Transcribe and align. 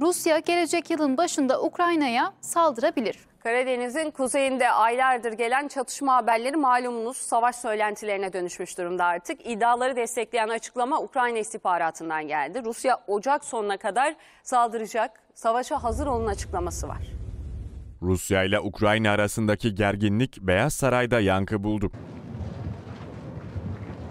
Rusya 0.00 0.38
gelecek 0.38 0.90
yılın 0.90 1.16
başında 1.16 1.62
Ukrayna'ya 1.62 2.32
saldırabilir. 2.40 3.16
Karadeniz'in 3.42 4.10
kuzeyinde 4.10 4.70
aylardır 4.70 5.32
gelen 5.32 5.68
çatışma 5.68 6.16
haberleri 6.16 6.56
malumunuz 6.56 7.16
savaş 7.16 7.56
söylentilerine 7.56 8.32
dönüşmüş 8.32 8.78
durumda 8.78 9.04
artık. 9.04 9.46
İddiaları 9.46 9.96
destekleyen 9.96 10.48
açıklama 10.48 11.00
Ukrayna 11.00 11.38
istihbaratından 11.38 12.28
geldi. 12.28 12.62
Rusya 12.64 13.00
Ocak 13.06 13.44
sonuna 13.44 13.76
kadar 13.76 14.16
saldıracak, 14.42 15.10
savaşa 15.34 15.82
hazır 15.82 16.06
olun 16.06 16.26
açıklaması 16.26 16.88
var. 16.88 17.02
Rusya 18.02 18.44
ile 18.44 18.60
Ukrayna 18.60 19.10
arasındaki 19.10 19.74
gerginlik 19.74 20.38
Beyaz 20.40 20.74
Saray'da 20.74 21.20
yankı 21.20 21.64
buldu. 21.64 21.92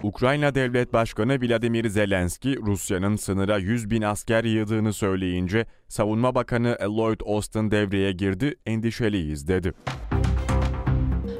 Ukrayna 0.02 0.54
Devlet 0.54 0.92
Başkanı 0.92 1.38
Vladimir 1.40 1.88
Zelenski, 1.88 2.56
Rusya'nın 2.56 3.16
sınıra 3.16 3.58
100 3.58 3.90
bin 3.90 4.02
asker 4.02 4.44
yığdığını 4.44 4.92
söyleyince, 4.92 5.66
Savunma 5.88 6.34
Bakanı 6.34 6.76
Lloyd 6.82 7.20
Austin 7.26 7.70
devreye 7.70 8.12
girdi, 8.12 8.54
endişeliyiz 8.66 9.48
dedi. 9.48 9.72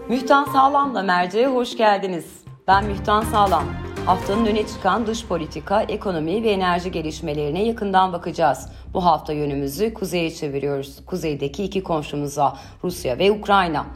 Mühtan 0.09 0.45
Sağlam'la 0.45 1.03
merceğe 1.03 1.47
hoş 1.47 1.77
geldiniz. 1.77 2.25
Ben 2.69 2.85
Mühtan 2.85 3.23
Sağlam. 3.23 3.65
Haftanın 4.07 4.47
öne 4.47 4.67
çıkan 4.67 5.07
dış 5.07 5.27
politika, 5.27 5.83
ekonomi 5.83 6.43
ve 6.43 6.51
enerji 6.51 6.91
gelişmelerine 6.91 7.67
yakından 7.67 8.13
bakacağız. 8.13 8.69
Bu 8.95 9.05
hafta 9.05 9.33
yönümüzü 9.33 9.95
kuzeye 9.95 10.31
çeviriyoruz. 10.31 11.07
Kuzeydeki 11.07 11.65
iki 11.65 11.83
komşumuza 11.83 12.57
Rusya 12.85 13.19
ve 13.19 13.33
Ukrayna. 13.33 13.87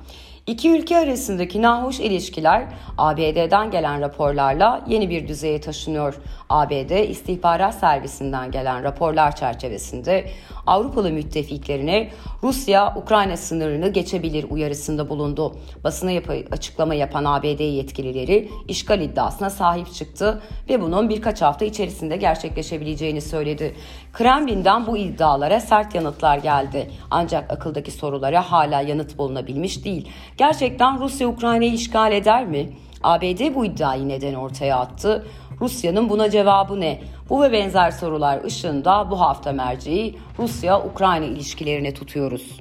İki 0.47 0.71
ülke 0.71 0.99
arasındaki 0.99 1.63
nahoş 1.63 2.01
ilişkiler 2.01 2.67
ABD'den 2.99 3.71
gelen 3.71 4.01
raporlarla 4.01 4.85
yeni 4.89 5.11
bir 5.11 5.29
düzeye 5.29 5.61
taşınıyor. 5.61 6.15
ABD 6.49 7.09
istihbarat 7.09 7.75
servisinden 7.75 8.51
gelen 8.51 8.83
raporlar 8.83 9.37
çerçevesinde 9.37 10.31
Avrupalı 10.67 11.11
müttefiklerine 11.11 12.11
Rusya-Ukrayna 12.43 13.37
sınırını 13.37 13.89
geçebilir 13.89 14.47
uyarısında 14.51 15.09
bulundu. 15.09 15.57
Basına 15.85 16.11
yap 16.11 16.31
açıklama 16.51 16.95
yapan 16.95 17.25
ABD 17.25 17.61
yetkilileri 17.61 18.49
işgal 18.69 19.01
iddiasına 19.01 19.51
sahip 19.51 19.95
çıktı 19.95 20.43
ve 20.69 20.81
bunun 20.81 21.09
birkaç 21.09 21.43
hafta 21.43 21.65
içerisinde 21.65 22.17
gerçekleşebileceğini 22.17 23.21
söyledi. 23.21 23.75
Kremlin'den 24.13 24.87
bu 24.87 24.97
iddialara 24.97 25.61
sert 25.61 25.95
yanıtlar 25.95 26.39
geldi. 26.39 26.91
Ancak 27.11 27.53
akıldaki 27.53 27.91
sorulara 27.91 28.53
hala 28.53 28.81
yanıt 28.81 29.19
bulunabilmiş 29.19 29.85
değil. 29.85 30.09
Gerçekten 30.37 31.01
Rusya 31.01 31.29
Ukrayna'yı 31.29 31.73
işgal 31.73 32.13
eder 32.13 32.47
mi? 32.47 32.73
ABD 33.03 33.55
bu 33.55 33.65
iddiayı 33.65 34.09
neden 34.09 34.35
ortaya 34.35 34.79
attı? 34.79 35.27
Rusya'nın 35.61 36.09
buna 36.09 36.31
cevabı 36.31 36.81
ne? 36.81 37.01
Bu 37.31 37.43
ve 37.43 37.53
benzer 37.53 37.91
sorular 37.91 38.45
ışığında 38.45 39.11
bu 39.11 39.21
hafta 39.21 39.53
merceği 39.53 40.19
Rusya-Ukrayna 40.39 41.25
ilişkilerine 41.25 41.95
tutuyoruz. 41.95 42.61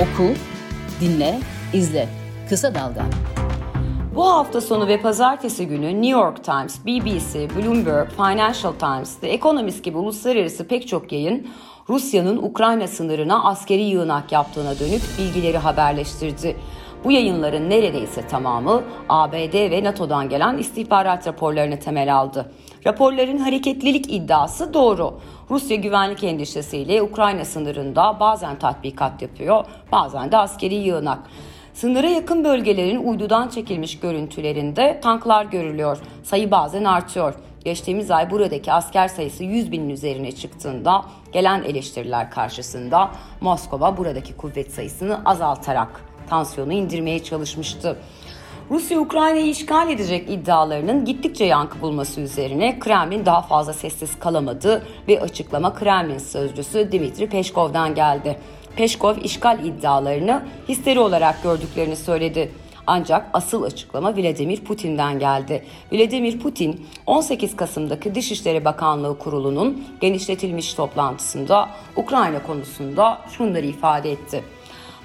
Oku, 0.00 0.34
dinle, 1.00 1.38
izle. 1.72 2.08
Kısa 2.48 2.74
Dalga. 2.74 3.04
Bu 4.14 4.28
hafta 4.28 4.60
sonu 4.60 4.86
ve 4.86 5.00
pazartesi 5.00 5.66
günü 5.66 6.02
New 6.02 6.20
York 6.20 6.44
Times, 6.44 6.86
BBC, 6.86 7.48
Bloomberg, 7.56 8.08
Financial 8.10 8.72
Times, 8.72 9.20
The 9.20 9.28
Economist 9.28 9.84
gibi 9.84 9.98
uluslararası 9.98 10.68
pek 10.68 10.88
çok 10.88 11.12
yayın 11.12 11.46
Rusya'nın 11.88 12.36
Ukrayna 12.36 12.86
sınırına 12.86 13.44
askeri 13.44 13.82
yığınak 13.82 14.32
yaptığına 14.32 14.78
dönük 14.78 15.02
bilgileri 15.18 15.58
haberleştirdi. 15.58 16.56
Bu 17.04 17.12
yayınların 17.12 17.70
neredeyse 17.70 18.26
tamamı 18.26 18.82
ABD 19.08 19.70
ve 19.70 19.84
NATO'dan 19.84 20.28
gelen 20.28 20.58
istihbarat 20.58 21.26
raporlarını 21.26 21.78
temel 21.78 22.16
aldı. 22.16 22.52
Raporların 22.86 23.38
hareketlilik 23.38 24.12
iddiası 24.12 24.74
doğru. 24.74 25.20
Rusya 25.50 25.76
güvenlik 25.76 26.24
endişesiyle 26.24 27.02
Ukrayna 27.02 27.44
sınırında 27.44 28.20
bazen 28.20 28.58
tatbikat 28.58 29.22
yapıyor, 29.22 29.64
bazen 29.92 30.32
de 30.32 30.36
askeri 30.36 30.74
yığınak. 30.74 31.18
Sınıra 31.74 32.08
yakın 32.08 32.44
bölgelerin 32.44 33.04
uydudan 33.04 33.48
çekilmiş 33.48 34.00
görüntülerinde 34.00 35.00
tanklar 35.02 35.44
görülüyor. 35.44 35.98
Sayı 36.22 36.50
bazen 36.50 36.84
artıyor. 36.84 37.34
Geçtiğimiz 37.64 38.10
ay 38.10 38.30
buradaki 38.30 38.72
asker 38.72 39.08
sayısı 39.08 39.44
100 39.44 39.72
binin 39.72 39.88
üzerine 39.88 40.32
çıktığında 40.32 41.04
gelen 41.32 41.62
eleştiriler 41.62 42.30
karşısında 42.30 43.10
Moskova 43.40 43.96
buradaki 43.96 44.36
kuvvet 44.36 44.72
sayısını 44.72 45.20
azaltarak 45.24 46.04
tansiyonu 46.30 46.72
indirmeye 46.72 47.24
çalışmıştı. 47.24 47.96
Rusya 48.70 49.00
Ukrayna'yı 49.00 49.46
işgal 49.46 49.90
edecek 49.90 50.30
iddialarının 50.30 51.04
gittikçe 51.04 51.44
yankı 51.44 51.80
bulması 51.82 52.20
üzerine 52.20 52.78
Kremlin 52.78 53.26
daha 53.26 53.42
fazla 53.42 53.72
sessiz 53.72 54.18
kalamadı 54.18 54.86
ve 55.08 55.20
açıklama 55.20 55.74
Kremlin 55.74 56.18
sözcüsü 56.18 56.92
Dimitri 56.92 57.28
Peşkov'dan 57.28 57.94
geldi. 57.94 58.38
Peşkov 58.76 59.16
işgal 59.16 59.64
iddialarını 59.64 60.42
histeri 60.68 61.00
olarak 61.00 61.42
gördüklerini 61.42 61.96
söyledi. 61.96 62.52
Ancak 62.90 63.30
asıl 63.32 63.62
açıklama 63.62 64.16
Vladimir 64.16 64.60
Putin'den 64.64 65.18
geldi. 65.18 65.64
Vladimir 65.92 66.38
Putin 66.38 66.86
18 67.06 67.56
Kasım'daki 67.56 68.14
Dışişleri 68.14 68.64
Bakanlığı 68.64 69.18
Kurulu'nun 69.18 69.84
genişletilmiş 70.00 70.74
toplantısında 70.74 71.68
Ukrayna 71.96 72.42
konusunda 72.42 73.18
şunları 73.30 73.66
ifade 73.66 74.12
etti. 74.12 74.44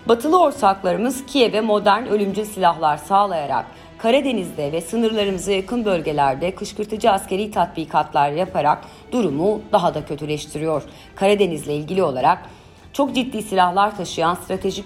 Batılı 0.07 0.41
ortaklarımız 0.41 1.25
Kiev'e 1.25 1.61
modern 1.61 2.05
ölümcül 2.05 2.45
silahlar 2.45 2.97
sağlayarak 2.97 3.66
Karadeniz'de 3.97 4.71
ve 4.71 4.81
sınırlarımıza 4.81 5.51
yakın 5.51 5.85
bölgelerde 5.85 6.55
kışkırtıcı 6.55 7.11
askeri 7.11 7.51
tatbikatlar 7.51 8.31
yaparak 8.31 8.83
durumu 9.11 9.61
daha 9.71 9.94
da 9.94 10.05
kötüleştiriyor. 10.05 10.83
Karadeniz'le 11.15 11.67
ilgili 11.67 12.03
olarak 12.03 12.50
çok 12.93 13.15
ciddi 13.15 13.41
silahlar 13.41 13.97
taşıyan 13.97 14.35
stratejik 14.35 14.85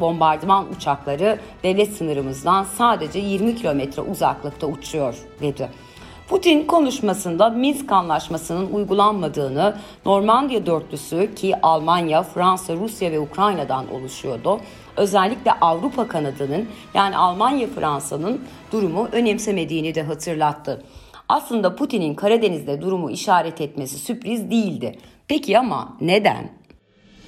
bombardıman 0.00 0.66
uçakları 0.76 1.38
devlet 1.62 1.92
sınırımızdan 1.92 2.64
sadece 2.64 3.18
20 3.18 3.56
kilometre 3.56 4.02
uzaklıkta 4.02 4.66
uçuyor 4.66 5.14
dedi. 5.40 5.68
Putin 6.28 6.66
konuşmasında 6.66 7.48
Minsk 7.50 7.92
Anlaşması'nın 7.92 8.72
uygulanmadığını, 8.72 9.76
Normandiya 10.06 10.66
dörtlüsü 10.66 11.34
ki 11.34 11.54
Almanya, 11.62 12.22
Fransa, 12.22 12.74
Rusya 12.76 13.12
ve 13.12 13.20
Ukrayna'dan 13.20 13.94
oluşuyordu, 13.94 14.60
özellikle 14.96 15.52
Avrupa 15.52 16.08
kanadının 16.08 16.68
yani 16.94 17.16
Almanya, 17.16 17.66
Fransa'nın 17.66 18.40
durumu 18.72 19.08
önemsemediğini 19.12 19.94
de 19.94 20.02
hatırlattı. 20.02 20.84
Aslında 21.28 21.76
Putin'in 21.76 22.14
Karadeniz'de 22.14 22.82
durumu 22.82 23.10
işaret 23.10 23.60
etmesi 23.60 23.98
sürpriz 23.98 24.50
değildi. 24.50 24.98
Peki 25.28 25.58
ama 25.58 25.96
neden? 26.00 26.57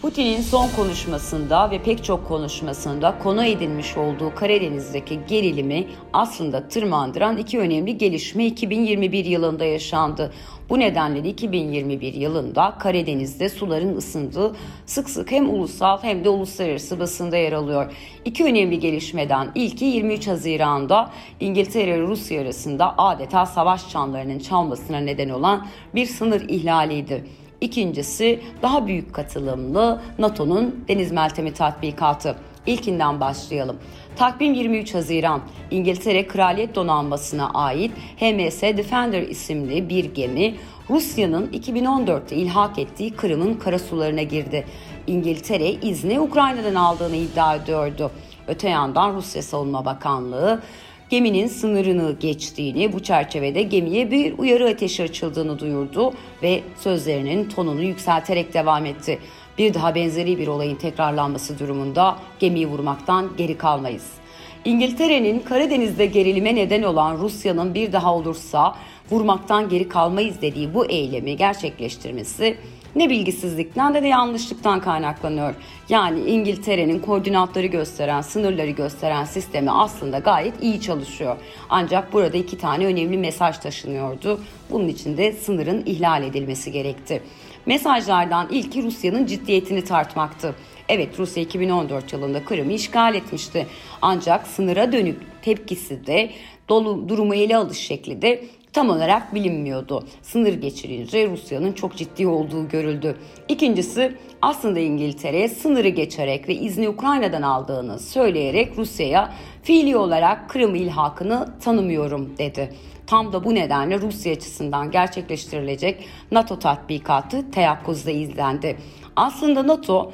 Putin'in 0.02 0.40
son 0.40 0.68
konuşmasında 0.76 1.70
ve 1.70 1.82
pek 1.82 2.04
çok 2.04 2.28
konuşmasında 2.28 3.18
konu 3.18 3.44
edilmiş 3.44 3.96
olduğu 3.96 4.34
Karadeniz'deki 4.34 5.20
gerilimi 5.28 5.86
aslında 6.12 6.68
tırmandıran 6.68 7.36
iki 7.36 7.58
önemli 7.58 7.98
gelişme 7.98 8.46
2021 8.46 9.24
yılında 9.24 9.64
yaşandı. 9.64 10.32
Bu 10.68 10.78
nedenle 10.78 11.28
2021 11.28 12.14
yılında 12.14 12.74
Karadeniz'de 12.78 13.48
suların 13.48 13.96
ısındığı 13.96 14.56
sık 14.86 15.10
sık 15.10 15.30
hem 15.30 15.50
ulusal 15.50 16.02
hem 16.02 16.24
de 16.24 16.28
uluslararası 16.28 17.00
basında 17.00 17.36
yer 17.36 17.52
alıyor. 17.52 17.92
İki 18.24 18.44
önemli 18.44 18.78
gelişmeden 18.78 19.48
ilki 19.54 19.84
23 19.84 20.28
Haziran'da 20.28 21.10
İngiltere 21.40 22.00
ve 22.00 22.06
Rusya 22.06 22.42
arasında 22.42 22.94
adeta 22.98 23.46
savaş 23.46 23.90
çanlarının 23.90 24.38
çalmasına 24.38 24.98
neden 24.98 25.28
olan 25.28 25.66
bir 25.94 26.06
sınır 26.06 26.48
ihlaliydi. 26.48 27.24
İkincisi 27.60 28.40
daha 28.62 28.86
büyük 28.86 29.14
katılımlı 29.14 30.00
NATO'nun 30.18 30.84
deniz 30.88 31.12
meltemi 31.12 31.52
tatbikatı. 31.52 32.36
İlkinden 32.66 33.20
başlayalım. 33.20 33.76
Takvim 34.16 34.54
23 34.54 34.94
Haziran 34.94 35.40
İngiltere 35.70 36.26
Kraliyet 36.26 36.74
Donanması'na 36.74 37.50
ait 37.50 37.92
HMS 38.16 38.62
Defender 38.62 39.22
isimli 39.22 39.88
bir 39.88 40.04
gemi 40.04 40.54
Rusya'nın 40.90 41.46
2014'te 41.46 42.36
ilhak 42.36 42.78
ettiği 42.78 43.10
Kırım'ın 43.10 43.54
karasularına 43.54 44.22
girdi. 44.22 44.66
İngiltere 45.06 45.70
izni 45.70 46.20
Ukrayna'dan 46.20 46.74
aldığını 46.74 47.16
iddia 47.16 47.54
ediyordu. 47.54 48.10
Öte 48.48 48.68
yandan 48.68 49.14
Rusya 49.14 49.42
Savunma 49.42 49.84
Bakanlığı 49.84 50.62
geminin 51.10 51.46
sınırını 51.46 52.16
geçtiğini, 52.20 52.92
bu 52.92 53.02
çerçevede 53.02 53.62
gemiye 53.62 54.10
bir 54.10 54.38
uyarı 54.38 54.68
ateşi 54.68 55.02
açıldığını 55.02 55.58
duyurdu 55.58 56.12
ve 56.42 56.62
sözlerinin 56.76 57.48
tonunu 57.48 57.82
yükselterek 57.82 58.54
devam 58.54 58.86
etti. 58.86 59.18
Bir 59.58 59.74
daha 59.74 59.94
benzeri 59.94 60.38
bir 60.38 60.46
olayın 60.46 60.76
tekrarlanması 60.76 61.58
durumunda 61.58 62.16
gemiyi 62.38 62.66
vurmaktan 62.66 63.30
geri 63.36 63.58
kalmayız. 63.58 64.19
İngiltere'nin 64.64 65.40
Karadeniz'de 65.40 66.06
gerilime 66.06 66.54
neden 66.54 66.82
olan 66.82 67.18
Rusya'nın 67.18 67.74
bir 67.74 67.92
daha 67.92 68.14
olursa 68.14 68.74
vurmaktan 69.10 69.68
geri 69.68 69.88
kalmayız 69.88 70.42
dediği 70.42 70.74
bu 70.74 70.86
eylemi 70.86 71.36
gerçekleştirmesi 71.36 72.56
ne 72.96 73.10
bilgisizlikten 73.10 73.94
de 73.94 74.02
de 74.02 74.06
yanlışlıktan 74.06 74.80
kaynaklanıyor. 74.80 75.54
Yani 75.88 76.20
İngiltere'nin 76.20 76.98
koordinatları 76.98 77.66
gösteren, 77.66 78.20
sınırları 78.20 78.70
gösteren 78.70 79.24
sistemi 79.24 79.70
aslında 79.70 80.18
gayet 80.18 80.62
iyi 80.62 80.80
çalışıyor. 80.80 81.36
Ancak 81.68 82.12
burada 82.12 82.36
iki 82.36 82.58
tane 82.58 82.86
önemli 82.86 83.18
mesaj 83.18 83.58
taşınıyordu. 83.58 84.40
Bunun 84.70 84.88
için 84.88 85.16
de 85.16 85.32
sınırın 85.32 85.82
ihlal 85.86 86.22
edilmesi 86.22 86.72
gerekti. 86.72 87.22
Mesajlardan 87.66 88.48
ilki 88.50 88.82
Rusya'nın 88.82 89.26
ciddiyetini 89.26 89.84
tartmaktı. 89.84 90.54
Evet 90.90 91.18
Rusya 91.18 91.42
2014 91.42 92.12
yılında 92.12 92.44
Kırım'ı 92.44 92.72
işgal 92.72 93.14
etmişti. 93.14 93.66
Ancak 94.02 94.46
sınıra 94.46 94.92
dönük 94.92 95.16
tepkisi 95.42 96.06
de 96.06 96.30
dolu 96.68 97.08
durumu 97.08 97.34
ele 97.34 97.56
alış 97.56 97.78
şekli 97.78 98.22
de 98.22 98.44
tam 98.72 98.90
olarak 98.90 99.34
bilinmiyordu. 99.34 100.04
Sınır 100.22 100.52
geçirince 100.52 101.30
Rusya'nın 101.30 101.72
çok 101.72 101.96
ciddi 101.96 102.26
olduğu 102.26 102.68
görüldü. 102.68 103.16
İkincisi 103.48 104.16
aslında 104.42 104.80
İngiltere 104.80 105.48
sınırı 105.48 105.88
geçerek 105.88 106.48
ve 106.48 106.54
izni 106.54 106.88
Ukrayna'dan 106.88 107.42
aldığını 107.42 107.98
söyleyerek 107.98 108.78
Rusya'ya 108.78 109.32
fiili 109.62 109.96
olarak 109.96 110.50
Kırım 110.50 110.74
ilhakını 110.74 111.48
tanımıyorum 111.60 112.38
dedi. 112.38 112.74
Tam 113.06 113.32
da 113.32 113.44
bu 113.44 113.54
nedenle 113.54 114.00
Rusya 114.00 114.32
açısından 114.32 114.90
gerçekleştirilecek 114.90 116.04
NATO 116.30 116.58
tatbikatı 116.58 117.50
teyakkuzda 117.50 118.10
izlendi. 118.10 118.76
Aslında 119.16 119.66
NATO 119.66 120.12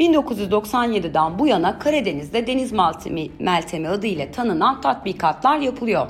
1997'den 0.00 1.38
bu 1.38 1.46
yana 1.46 1.78
Karadeniz'de 1.78 2.46
deniz 2.46 2.72
meltemi, 2.72 3.28
meltemi 3.38 3.88
adıyla 3.88 4.30
tanınan 4.30 4.80
tatbikatlar 4.80 5.58
yapılıyor. 5.58 6.06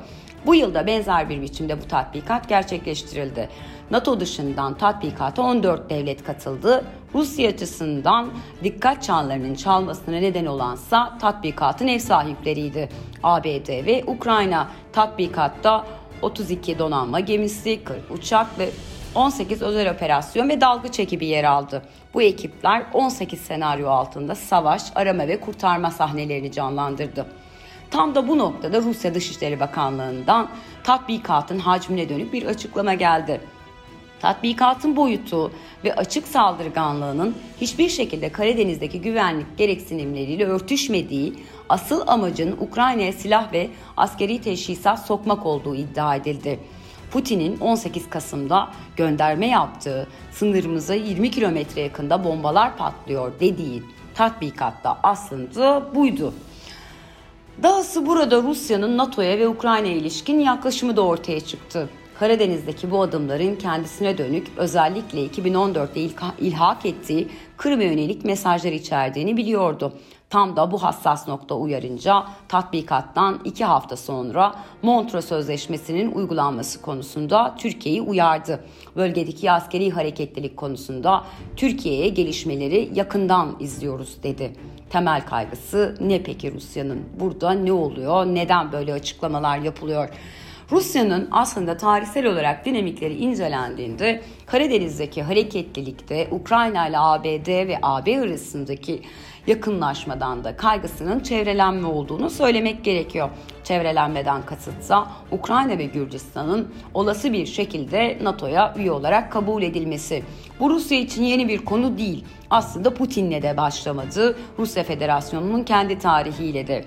Bu 0.46 0.54
yılda 0.54 0.86
benzer 0.86 1.28
bir 1.28 1.42
biçimde 1.42 1.80
bu 1.80 1.88
tatbikat 1.88 2.48
gerçekleştirildi. 2.48 3.48
NATO 3.90 4.20
dışından 4.20 4.74
tatbikata 4.74 5.42
14 5.42 5.90
devlet 5.90 6.24
katıldı. 6.24 6.84
Rusya 7.14 7.48
açısından 7.48 8.28
dikkat 8.64 9.02
çanlarının 9.02 9.54
çalmasına 9.54 10.16
neden 10.16 10.46
olansa 10.46 11.18
tatbikatın 11.18 11.88
ev 11.88 11.98
sahipleriydi. 11.98 12.88
ABD 13.22 13.68
ve 13.86 14.04
Ukrayna 14.06 14.68
tatbikatta 14.92 15.86
32 16.22 16.78
donanma 16.78 17.20
gemisi, 17.20 17.84
40 17.84 18.10
uçak 18.10 18.58
ve 18.58 18.70
18 19.16 19.62
özel 19.62 19.90
operasyon 19.90 20.48
ve 20.48 20.60
dalgıç 20.60 21.00
ekibi 21.00 21.26
yer 21.26 21.44
aldı. 21.44 21.82
Bu 22.14 22.22
ekipler 22.22 22.82
18 22.92 23.40
senaryo 23.40 23.88
altında 23.88 24.34
savaş, 24.34 24.82
arama 24.94 25.28
ve 25.28 25.40
kurtarma 25.40 25.90
sahnelerini 25.90 26.52
canlandırdı. 26.52 27.26
Tam 27.90 28.14
da 28.14 28.28
bu 28.28 28.38
noktada 28.38 28.82
Rusya 28.82 29.14
Dışişleri 29.14 29.60
Bakanlığı'ndan 29.60 30.48
tatbikatın 30.84 31.58
hacmine 31.58 32.08
dönük 32.08 32.32
bir 32.32 32.46
açıklama 32.46 32.94
geldi. 32.94 33.40
Tatbikatın 34.20 34.96
boyutu 34.96 35.52
ve 35.84 35.94
açık 35.94 36.28
saldırganlığının 36.28 37.34
hiçbir 37.60 37.88
şekilde 37.88 38.28
Karadeniz'deki 38.28 39.00
güvenlik 39.00 39.58
gereksinimleriyle 39.58 40.44
örtüşmediği, 40.44 41.34
asıl 41.68 42.02
amacın 42.06 42.56
Ukrayna'ya 42.60 43.12
silah 43.12 43.52
ve 43.52 43.68
askeri 43.96 44.40
teşhisat 44.40 45.06
sokmak 45.06 45.46
olduğu 45.46 45.74
iddia 45.74 46.16
edildi. 46.16 46.60
Putin'in 47.10 47.58
18 47.60 48.10
Kasım'da 48.10 48.68
gönderme 48.96 49.46
yaptığı 49.46 50.08
sınırımıza 50.32 50.94
20 50.94 51.30
kilometre 51.30 51.80
yakında 51.80 52.24
bombalar 52.24 52.76
patlıyor 52.76 53.32
dediği 53.40 53.82
tatbikatta 54.14 54.98
aslında 55.02 55.94
buydu. 55.94 56.34
Dahası 57.62 58.06
burada 58.06 58.42
Rusya'nın 58.42 58.96
NATO'ya 58.98 59.38
ve 59.38 59.48
Ukrayna'ya 59.48 59.94
ilişkin 59.94 60.40
yaklaşımı 60.40 60.96
da 60.96 61.00
ortaya 61.00 61.40
çıktı. 61.40 61.88
Karadeniz'deki 62.18 62.90
bu 62.90 63.02
adımların 63.02 63.56
kendisine 63.56 64.18
dönük 64.18 64.46
özellikle 64.56 65.26
2014'te 65.26 66.00
ilhak 66.40 66.86
ettiği 66.86 67.28
Kırım'a 67.56 67.82
yönelik 67.82 68.24
mesajlar 68.24 68.72
içerdiğini 68.72 69.36
biliyordu. 69.36 69.92
Tam 70.30 70.56
da 70.56 70.70
bu 70.70 70.82
hassas 70.82 71.28
nokta 71.28 71.54
uyarınca 71.54 72.26
tatbikattan 72.48 73.40
iki 73.44 73.64
hafta 73.64 73.96
sonra 73.96 74.54
Montreux 74.82 75.24
Sözleşmesi'nin 75.24 76.12
uygulanması 76.12 76.82
konusunda 76.82 77.54
Türkiye'yi 77.58 78.02
uyardı. 78.02 78.64
Bölgedeki 78.96 79.50
askeri 79.50 79.90
hareketlilik 79.90 80.56
konusunda 80.56 81.24
Türkiye'ye 81.56 82.08
gelişmeleri 82.08 82.90
yakından 82.94 83.56
izliyoruz 83.60 84.22
dedi. 84.22 84.52
Temel 84.90 85.26
kaygısı 85.26 85.96
ne 86.00 86.22
peki 86.22 86.54
Rusya'nın? 86.54 87.04
Burada 87.20 87.50
ne 87.50 87.72
oluyor? 87.72 88.26
Neden 88.26 88.72
böyle 88.72 88.92
açıklamalar 88.92 89.58
yapılıyor? 89.58 90.08
Rusya'nın 90.72 91.28
aslında 91.30 91.76
tarihsel 91.76 92.26
olarak 92.26 92.64
dinamikleri 92.64 93.14
incelendiğinde 93.14 94.22
Karadeniz'deki 94.46 95.22
hareketlilikte 95.22 96.28
Ukrayna 96.30 96.88
ile 96.88 96.98
ABD 96.98 97.48
ve 97.48 97.78
AB 97.82 98.20
arasındaki 98.20 99.02
yakınlaşmadan 99.46 100.44
da 100.44 100.56
kaygısının 100.56 101.20
çevrelenme 101.20 101.86
olduğunu 101.86 102.30
söylemek 102.30 102.84
gerekiyor. 102.84 103.28
Çevrelenmeden 103.64 104.42
kasıtsa 104.46 105.08
Ukrayna 105.32 105.78
ve 105.78 105.84
Gürcistan'ın 105.84 106.74
olası 106.94 107.32
bir 107.32 107.46
şekilde 107.46 108.18
NATO'ya 108.22 108.74
üye 108.76 108.92
olarak 108.92 109.32
kabul 109.32 109.62
edilmesi. 109.62 110.22
Bu 110.60 110.70
Rusya 110.70 110.98
için 110.98 111.22
yeni 111.22 111.48
bir 111.48 111.64
konu 111.64 111.98
değil. 111.98 112.24
Aslında 112.50 112.94
Putin'le 112.94 113.42
de 113.42 113.56
başlamadı. 113.56 114.38
Rusya 114.58 114.84
Federasyonu'nun 114.84 115.64
kendi 115.64 115.98
tarihiyle 115.98 116.66
de. 116.66 116.84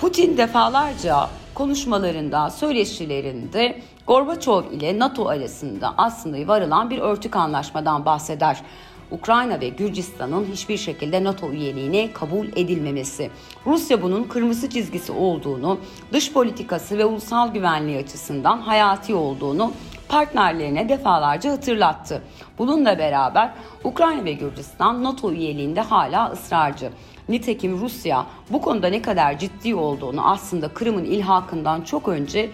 Putin 0.00 0.36
defalarca 0.36 1.28
konuşmalarında, 1.54 2.50
söyleşilerinde 2.50 3.82
Gorbaçov 4.06 4.64
ile 4.72 4.98
NATO 4.98 5.28
arasında 5.28 5.94
aslında 5.96 6.48
varılan 6.48 6.90
bir 6.90 6.98
örtük 6.98 7.36
anlaşmadan 7.36 8.04
bahseder. 8.04 8.62
Ukrayna 9.10 9.60
ve 9.60 9.68
Gürcistan'ın 9.68 10.44
hiçbir 10.44 10.76
şekilde 10.76 11.24
NATO 11.24 11.50
üyeliğine 11.50 12.12
kabul 12.12 12.46
edilmemesi. 12.46 13.30
Rusya 13.66 14.02
bunun 14.02 14.24
kırmızı 14.24 14.70
çizgisi 14.70 15.12
olduğunu, 15.12 15.78
dış 16.12 16.32
politikası 16.32 16.98
ve 16.98 17.04
ulusal 17.04 17.52
güvenliği 17.52 17.98
açısından 17.98 18.58
hayati 18.58 19.14
olduğunu 19.14 19.72
partnerlerine 20.08 20.88
defalarca 20.88 21.52
hatırlattı. 21.52 22.22
Bununla 22.58 22.98
beraber 22.98 23.50
Ukrayna 23.84 24.24
ve 24.24 24.32
Gürcistan 24.32 25.04
NATO 25.04 25.32
üyeliğinde 25.32 25.80
hala 25.80 26.30
ısrarcı. 26.30 26.90
Nitekim 27.30 27.80
Rusya 27.80 28.26
bu 28.50 28.60
konuda 28.60 28.86
ne 28.88 29.02
kadar 29.02 29.38
ciddi 29.38 29.74
olduğunu 29.74 30.30
aslında 30.30 30.68
Kırım'ın 30.68 31.04
ilhakından 31.04 31.82
çok 31.82 32.08
önce 32.08 32.50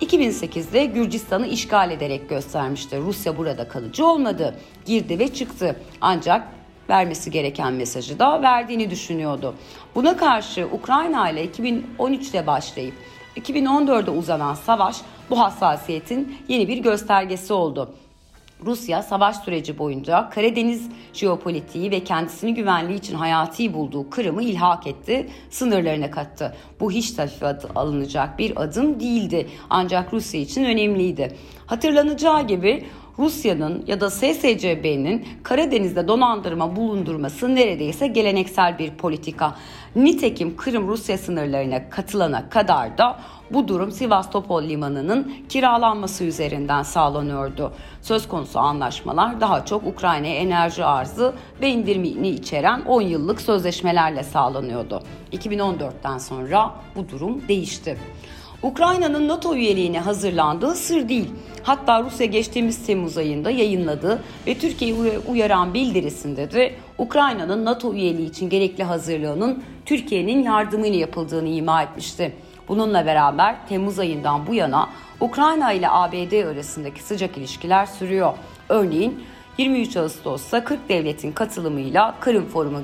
2008'de 0.00 0.84
Gürcistan'ı 0.84 1.46
işgal 1.46 1.90
ederek 1.90 2.28
göstermişti. 2.28 2.98
Rusya 2.98 3.38
burada 3.38 3.68
kalıcı 3.68 4.06
olmadı. 4.06 4.54
Girdi 4.86 5.18
ve 5.18 5.34
çıktı. 5.34 5.76
Ancak 6.00 6.48
vermesi 6.88 7.30
gereken 7.30 7.72
mesajı 7.72 8.18
da 8.18 8.42
verdiğini 8.42 8.90
düşünüyordu. 8.90 9.54
Buna 9.94 10.16
karşı 10.16 10.68
Ukrayna 10.72 11.30
ile 11.30 11.46
2013'te 11.46 12.46
başlayıp 12.46 12.94
2014'de 13.36 14.10
uzanan 14.10 14.54
savaş 14.54 14.96
bu 15.30 15.40
hassasiyetin 15.40 16.36
yeni 16.48 16.68
bir 16.68 16.78
göstergesi 16.78 17.52
oldu. 17.52 17.94
Rusya 18.66 19.02
savaş 19.02 19.36
süreci 19.36 19.78
boyunca 19.78 20.30
Karadeniz 20.30 20.88
jeopolitiği 21.12 21.90
ve 21.90 22.04
kendisini 22.04 22.54
güvenliği 22.54 22.98
için 22.98 23.14
hayati 23.14 23.74
bulduğu 23.74 24.10
Kırım'ı 24.10 24.42
ilhak 24.42 24.86
etti, 24.86 25.28
sınırlarına 25.50 26.10
kattı. 26.10 26.56
Bu 26.80 26.90
hiç 26.92 27.18
hafife 27.18 27.58
alınacak 27.74 28.38
bir 28.38 28.62
adım 28.62 29.00
değildi 29.00 29.48
ancak 29.70 30.12
Rusya 30.12 30.40
için 30.40 30.64
önemliydi. 30.64 31.36
Hatırlanacağı 31.66 32.46
gibi 32.46 32.84
Rusya'nın 33.18 33.84
ya 33.86 34.00
da 34.00 34.10
SSCB'nin 34.10 35.28
Karadeniz'de 35.42 36.08
donandırma 36.08 36.76
bulundurması 36.76 37.54
neredeyse 37.54 38.06
geleneksel 38.06 38.78
bir 38.78 38.90
politika. 38.90 39.54
Nitekim 39.96 40.56
Kırım 40.56 40.88
Rusya 40.88 41.18
sınırlarına 41.18 41.90
katılana 41.90 42.48
kadar 42.48 42.98
da 42.98 43.18
bu 43.50 43.68
durum 43.68 43.92
Sivastopol 43.92 44.62
limanının 44.62 45.32
kiralanması 45.48 46.24
üzerinden 46.24 46.82
sağlanıyordu. 46.82 47.72
Söz 48.02 48.28
konusu 48.28 48.58
anlaşmalar 48.58 49.40
daha 49.40 49.64
çok 49.64 49.86
Ukrayna'ya 49.86 50.34
enerji 50.34 50.84
arzı 50.84 51.34
ve 51.60 51.70
indirimini 51.70 52.28
içeren 52.28 52.80
10 52.80 53.02
yıllık 53.02 53.40
sözleşmelerle 53.40 54.22
sağlanıyordu. 54.22 55.02
2014'ten 55.32 56.18
sonra 56.18 56.74
bu 56.96 57.08
durum 57.08 57.48
değişti. 57.48 57.98
Ukrayna'nın 58.62 59.28
NATO 59.28 59.54
üyeliğine 59.54 60.00
hazırlandığı 60.00 60.74
sır 60.74 61.08
değil. 61.08 61.30
Hatta 61.62 62.02
Rusya 62.02 62.26
geçtiğimiz 62.26 62.86
Temmuz 62.86 63.18
ayında 63.18 63.50
yayınladığı 63.50 64.22
ve 64.46 64.58
Türkiye'yi 64.58 65.18
uyaran 65.28 65.74
bildirisinde 65.74 66.52
de 66.52 66.74
Ukrayna'nın 66.98 67.64
NATO 67.64 67.94
üyeliği 67.94 68.28
için 68.28 68.50
gerekli 68.50 68.84
hazırlığının 68.84 69.62
Türkiye'nin 69.86 70.42
yardımıyla 70.42 70.98
yapıldığını 70.98 71.48
ima 71.48 71.82
etmişti. 71.82 72.32
Bununla 72.68 73.06
beraber 73.06 73.68
Temmuz 73.68 73.98
ayından 73.98 74.46
bu 74.46 74.54
yana 74.54 74.88
Ukrayna 75.20 75.72
ile 75.72 75.90
ABD 75.90 76.46
arasındaki 76.46 77.02
sıcak 77.02 77.38
ilişkiler 77.38 77.86
sürüyor. 77.86 78.32
Örneğin 78.68 79.24
23 79.58 79.96
Ağustos'ta 79.96 80.64
40 80.64 80.88
devletin 80.88 81.32
katılımıyla 81.32 82.14
Kırım 82.20 82.46
Forumu 82.46 82.82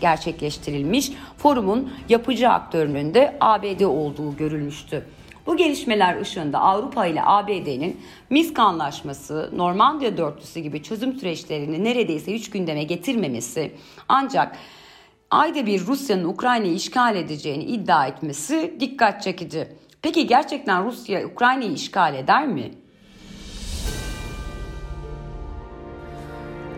gerçekleştirilmiş. 0.00 1.12
Forumun 1.36 1.92
yapıcı 2.08 2.48
aktörünün 2.48 3.14
de 3.14 3.36
ABD 3.40 3.80
olduğu 3.80 4.36
görülmüştü. 4.36 5.06
Bu 5.46 5.56
gelişmeler 5.56 6.20
ışığında 6.20 6.58
Avrupa 6.58 7.06
ile 7.06 7.22
ABD'nin 7.24 8.00
Minsk 8.30 8.58
Anlaşması, 8.58 9.50
Normandiya 9.56 10.16
Dörtlüsü 10.16 10.60
gibi 10.60 10.82
çözüm 10.82 11.14
süreçlerini 11.14 11.84
neredeyse 11.84 12.34
hiç 12.34 12.50
gündeme 12.50 12.82
getirmemesi 12.82 13.72
ancak 14.08 14.56
ayda 15.30 15.66
bir 15.66 15.86
Rusya'nın 15.86 16.24
Ukrayna'yı 16.24 16.74
işgal 16.74 17.16
edeceğini 17.16 17.64
iddia 17.64 18.06
etmesi 18.06 18.76
dikkat 18.80 19.22
çekici. 19.22 19.68
Peki 20.02 20.26
gerçekten 20.26 20.84
Rusya 20.84 21.26
Ukrayna'yı 21.26 21.72
işgal 21.72 22.14
eder 22.14 22.46
mi? 22.46 22.70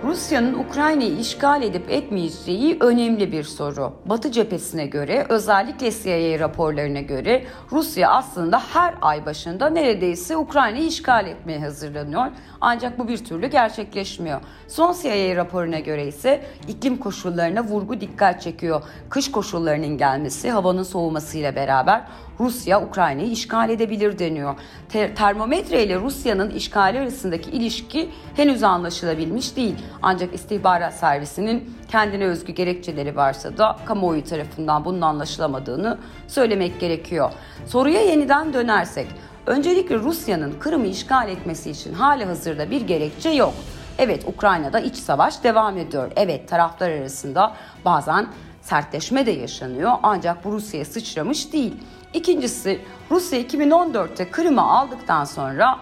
Rusya'nın 0.04 0.54
Ukrayna'yı 0.54 1.18
işgal 1.18 1.62
edip 1.62 1.90
etmeyeceği 1.90 2.76
önemli 2.80 3.32
bir 3.32 3.44
soru. 3.44 3.92
Batı 4.06 4.32
cephesine 4.32 4.86
göre 4.86 5.26
özellikle 5.28 5.90
CIA 5.90 6.38
raporlarına 6.38 7.00
göre 7.00 7.44
Rusya 7.72 8.10
aslında 8.10 8.62
her 8.72 8.94
ay 9.02 9.26
başında 9.26 9.70
neredeyse 9.70 10.36
Ukrayna'yı 10.36 10.86
işgal 10.86 11.26
etmeye 11.26 11.60
hazırlanıyor. 11.60 12.26
Ancak 12.60 12.98
bu 12.98 13.08
bir 13.08 13.24
türlü 13.24 13.46
gerçekleşmiyor. 13.46 14.40
Son 14.68 14.96
CIA 15.02 15.36
raporuna 15.36 15.78
göre 15.78 16.06
ise 16.06 16.42
iklim 16.68 16.96
koşullarına 16.96 17.64
vurgu 17.64 18.00
dikkat 18.00 18.42
çekiyor. 18.42 18.82
Kış 19.08 19.30
koşullarının 19.30 19.98
gelmesi 19.98 20.50
havanın 20.50 20.82
soğumasıyla 20.82 21.56
beraber 21.56 22.02
Rusya 22.40 22.82
Ukrayna'yı 22.82 23.30
işgal 23.30 23.70
edebilir 23.70 24.18
deniyor. 24.18 24.54
Ter- 24.88 25.16
termometre 25.16 25.84
ile 25.84 25.96
Rusya'nın 26.00 26.50
işgali 26.50 26.98
arasındaki 26.98 27.50
ilişki 27.50 28.10
henüz 28.36 28.62
anlaşılabilmiş 28.62 29.56
değil. 29.56 29.74
Ancak 30.02 30.34
istihbarat 30.34 30.94
servisinin 30.94 31.74
kendine 31.90 32.24
özgü 32.24 32.52
gerekçeleri 32.52 33.16
varsa 33.16 33.58
da 33.58 33.76
kamuoyu 33.84 34.24
tarafından 34.24 34.84
bunun 34.84 35.00
anlaşılamadığını 35.00 35.98
söylemek 36.28 36.80
gerekiyor. 36.80 37.32
Soruya 37.66 38.00
yeniden 38.00 38.52
dönersek, 38.52 39.06
öncelikle 39.46 39.96
Rusya'nın 39.96 40.54
Kırım'ı 40.60 40.86
işgal 40.86 41.28
etmesi 41.28 41.70
için 41.70 41.94
hali 41.94 42.24
hazırda 42.24 42.70
bir 42.70 42.80
gerekçe 42.80 43.28
yok. 43.30 43.54
Evet 43.98 44.24
Ukrayna'da 44.26 44.80
iç 44.80 44.96
savaş 44.96 45.44
devam 45.44 45.78
ediyor. 45.78 46.12
Evet 46.16 46.48
taraflar 46.48 46.90
arasında 46.90 47.54
bazen 47.84 48.26
sertleşme 48.62 49.26
de 49.26 49.30
yaşanıyor 49.30 49.92
ancak 50.02 50.44
bu 50.44 50.52
Rusya'ya 50.52 50.84
sıçramış 50.84 51.52
değil. 51.52 51.74
İkincisi 52.14 52.80
Rusya 53.10 53.40
2014'te 53.40 54.30
Kırım'ı 54.30 54.62
aldıktan 54.62 55.24
sonra 55.24 55.78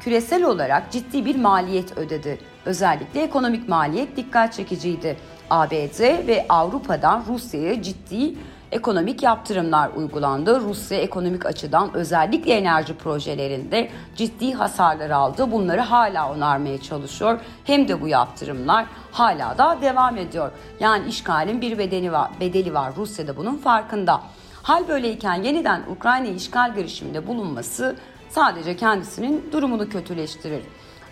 küresel 0.00 0.44
olarak 0.44 0.92
ciddi 0.92 1.24
bir 1.24 1.36
maliyet 1.36 1.98
ödedi. 1.98 2.38
Özellikle 2.64 3.22
ekonomik 3.22 3.68
maliyet 3.68 4.16
dikkat 4.16 4.52
çekiciydi. 4.52 5.16
ABD 5.50 6.00
ve 6.26 6.46
Avrupa'dan 6.48 7.24
Rusya'ya 7.28 7.82
ciddi 7.82 8.34
ekonomik 8.72 9.22
yaptırımlar 9.22 9.90
uygulandı. 9.96 10.60
Rusya 10.60 10.98
ekonomik 10.98 11.46
açıdan 11.46 11.94
özellikle 11.94 12.52
enerji 12.52 12.94
projelerinde 12.94 13.90
ciddi 14.16 14.52
hasarlar 14.52 15.10
aldı. 15.10 15.52
Bunları 15.52 15.80
hala 15.80 16.32
onarmaya 16.32 16.80
çalışıyor. 16.80 17.40
Hem 17.64 17.88
de 17.88 18.00
bu 18.00 18.08
yaptırımlar 18.08 18.86
hala 19.12 19.58
da 19.58 19.78
devam 19.82 20.16
ediyor. 20.16 20.50
Yani 20.80 21.08
işgalin 21.08 21.60
bir 21.60 21.78
bedeni 21.78 22.12
var, 22.12 22.30
bedeli 22.40 22.74
var. 22.74 22.92
Rusya 22.96 23.26
da 23.26 23.36
bunun 23.36 23.56
farkında. 23.56 24.20
Hal 24.62 24.88
böyleyken 24.88 25.42
yeniden 25.42 25.82
Ukrayna 25.90 26.26
işgal 26.26 26.74
girişiminde 26.74 27.26
bulunması 27.26 27.96
sadece 28.28 28.76
kendisinin 28.76 29.48
durumunu 29.52 29.88
kötüleştirir. 29.88 30.62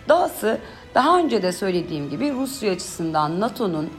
Dahası 0.09 0.57
daha 0.95 1.17
önce 1.17 1.41
de 1.41 1.51
söylediğim 1.51 2.09
gibi 2.09 2.33
Rusya 2.33 2.71
açısından 2.71 3.39
NATO'nun 3.39 3.89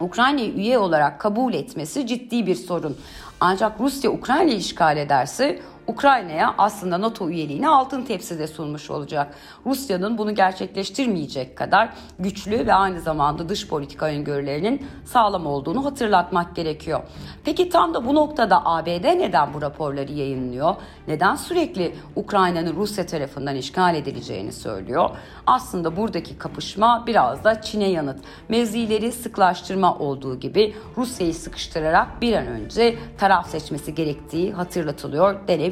Ukrayna'yı 0.00 0.54
üye 0.54 0.78
olarak 0.78 1.20
kabul 1.20 1.54
etmesi 1.54 2.06
ciddi 2.06 2.46
bir 2.46 2.54
sorun. 2.54 2.96
Ancak 3.40 3.80
Rusya 3.80 4.10
Ukrayna'yı 4.10 4.56
işgal 4.56 4.96
ederse 4.96 5.60
Ukrayna'ya 5.86 6.54
aslında 6.58 7.00
NATO 7.00 7.28
üyeliğini 7.28 7.68
altın 7.68 8.02
tepside 8.02 8.46
sunmuş 8.46 8.90
olacak. 8.90 9.34
Rusya'nın 9.66 10.18
bunu 10.18 10.34
gerçekleştirmeyecek 10.34 11.56
kadar 11.56 11.88
güçlü 12.18 12.66
ve 12.66 12.74
aynı 12.74 13.00
zamanda 13.00 13.48
dış 13.48 13.68
politika 13.68 14.06
öngörülerinin 14.06 14.86
sağlam 15.04 15.46
olduğunu 15.46 15.84
hatırlatmak 15.84 16.56
gerekiyor. 16.56 17.00
Peki 17.44 17.68
tam 17.68 17.94
da 17.94 18.06
bu 18.06 18.14
noktada 18.14 18.66
ABD 18.66 19.04
neden 19.04 19.54
bu 19.54 19.62
raporları 19.62 20.12
yayınlıyor? 20.12 20.74
Neden 21.08 21.34
sürekli 21.34 21.94
Ukrayna'nın 22.16 22.76
Rusya 22.76 23.06
tarafından 23.06 23.56
işgal 23.56 23.94
edileceğini 23.94 24.52
söylüyor? 24.52 25.10
Aslında 25.46 25.96
buradaki 25.96 26.38
kapışma 26.38 27.04
biraz 27.06 27.44
da 27.44 27.62
Çin'e 27.62 27.88
yanıt. 27.88 28.20
Mevzileri 28.48 29.12
sıklaştırma 29.12 29.98
olduğu 29.98 30.40
gibi 30.40 30.74
Rusya'yı 30.96 31.34
sıkıştırarak 31.34 32.20
bir 32.20 32.32
an 32.32 32.46
önce 32.46 32.98
taraf 33.18 33.50
seçmesi 33.50 33.94
gerektiği 33.94 34.52
hatırlatılıyor 34.52 35.48
denebilir. 35.48 35.71